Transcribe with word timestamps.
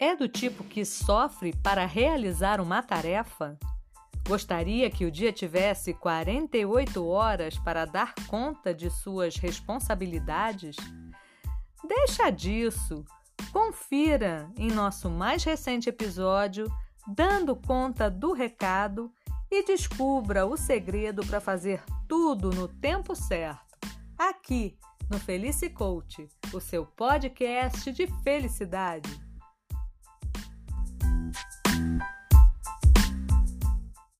É 0.00 0.14
do 0.14 0.28
tipo 0.28 0.62
que 0.62 0.84
sofre 0.84 1.52
para 1.60 1.84
realizar 1.84 2.60
uma 2.60 2.80
tarefa? 2.80 3.58
Gostaria 4.28 4.88
que 4.88 5.04
o 5.04 5.10
dia 5.10 5.32
tivesse 5.32 5.92
48 5.92 7.04
horas 7.04 7.58
para 7.58 7.84
dar 7.84 8.14
conta 8.28 8.72
de 8.72 8.90
suas 8.90 9.34
responsabilidades? 9.36 10.76
Deixa 11.82 12.30
disso! 12.30 13.04
Confira 13.52 14.48
em 14.56 14.70
nosso 14.70 15.10
mais 15.10 15.42
recente 15.42 15.88
episódio, 15.88 16.72
dando 17.04 17.56
conta 17.56 18.08
do 18.08 18.32
recado 18.32 19.12
e 19.50 19.64
descubra 19.64 20.46
o 20.46 20.56
segredo 20.56 21.26
para 21.26 21.40
fazer 21.40 21.82
tudo 22.06 22.50
no 22.50 22.68
tempo 22.68 23.16
certo. 23.16 23.76
Aqui 24.16 24.78
no 25.10 25.18
Felice 25.18 25.68
Coach, 25.70 26.28
o 26.52 26.60
seu 26.60 26.86
podcast 26.86 27.90
de 27.90 28.06
felicidade. 28.22 29.27